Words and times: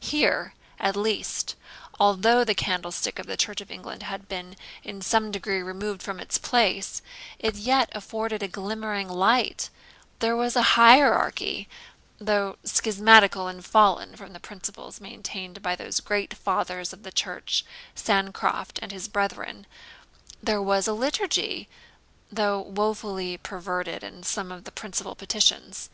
Here, 0.00 0.54
at 0.78 0.94
least, 0.94 1.56
although 1.98 2.44
the 2.44 2.54
candlestick 2.54 3.18
of 3.18 3.26
the 3.26 3.36
Church 3.36 3.60
of 3.60 3.68
England 3.68 4.04
had 4.04 4.28
been 4.28 4.54
in 4.84 5.02
some 5.02 5.32
degree 5.32 5.60
removed 5.60 6.04
from 6.04 6.20
its 6.20 6.38
place, 6.38 7.02
it 7.40 7.56
yet 7.56 7.88
afforded 7.90 8.40
a 8.40 8.46
glimmering 8.46 9.08
light; 9.08 9.70
there 10.20 10.36
was 10.36 10.54
a 10.54 10.62
hierarchy, 10.78 11.68
though 12.20 12.58
schismatical, 12.64 13.48
and 13.48 13.64
fallen 13.64 14.14
from 14.14 14.34
the 14.34 14.38
principles 14.38 15.00
maintained 15.00 15.62
by 15.62 15.74
those 15.74 15.98
great 15.98 16.32
fathers 16.32 16.92
of 16.92 17.02
the 17.02 17.10
church, 17.10 17.64
Sancroft 17.96 18.78
and 18.80 18.92
his 18.92 19.08
brethren; 19.08 19.66
there 20.40 20.62
was 20.62 20.86
a 20.86 20.92
liturgy, 20.92 21.68
though 22.30 22.60
woefully 22.60 23.36
perverted 23.36 24.04
in 24.04 24.22
some 24.22 24.52
of 24.52 24.62
the 24.62 24.70
principal 24.70 25.16
petitions. 25.16 25.90